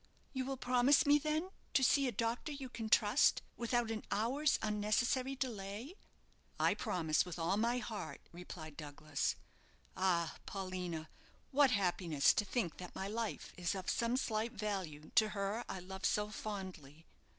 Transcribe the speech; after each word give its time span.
"You 0.33 0.45
will 0.45 0.57
promise 0.57 1.05
me, 1.05 1.19
then, 1.19 1.51
to 1.75 1.83
see 1.83 2.07
a 2.07 2.11
doctor 2.11 2.51
you 2.51 2.69
can 2.69 2.89
trust, 2.89 3.43
without 3.55 3.91
an 3.91 4.03
hour's 4.09 4.57
unnecessary 4.63 5.35
delay?" 5.35 5.93
"I 6.59 6.73
promise, 6.73 7.23
with 7.23 7.37
all 7.37 7.55
my 7.55 7.77
heart," 7.77 8.19
replied 8.31 8.77
Douglas. 8.77 9.35
"Ah, 9.95 10.37
Paulina, 10.47 11.07
what 11.51 11.69
happiness 11.69 12.33
to 12.33 12.45
think 12.45 12.77
that 12.77 12.95
my 12.95 13.07
life 13.07 13.53
is 13.57 13.75
of 13.75 13.91
some 13.91 14.17
slight 14.17 14.53
value 14.53 15.11
to 15.13 15.29
her 15.37 15.63
I 15.69 15.77
love 15.79 16.05
so 16.05 16.31
fondly!" 16.31 17.05